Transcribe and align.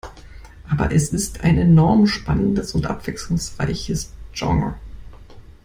Aber 0.67 0.91
es 0.91 1.09
ist 1.13 1.41
ein 1.43 1.59
enorm 1.59 2.07
spannendes 2.07 2.73
und 2.73 2.87
abwechslungsreiches 2.87 4.09
Genre. 4.33 4.73